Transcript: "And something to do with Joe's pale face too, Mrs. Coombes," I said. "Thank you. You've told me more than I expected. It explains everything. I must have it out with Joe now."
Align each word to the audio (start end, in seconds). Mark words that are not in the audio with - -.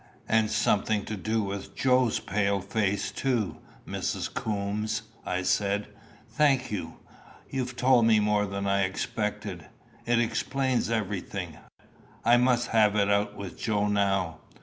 "And 0.27 0.49
something 0.49 1.05
to 1.05 1.15
do 1.15 1.43
with 1.43 1.75
Joe's 1.75 2.19
pale 2.19 2.59
face 2.59 3.11
too, 3.11 3.57
Mrs. 3.87 4.33
Coombes," 4.33 5.03
I 5.27 5.43
said. 5.43 5.89
"Thank 6.27 6.71
you. 6.71 6.95
You've 7.51 7.75
told 7.75 8.07
me 8.07 8.19
more 8.19 8.47
than 8.47 8.65
I 8.65 8.81
expected. 8.81 9.67
It 10.07 10.17
explains 10.19 10.89
everything. 10.89 11.57
I 12.25 12.37
must 12.37 12.69
have 12.69 12.95
it 12.95 13.11
out 13.11 13.35
with 13.37 13.59
Joe 13.59 13.87
now." 13.89 14.39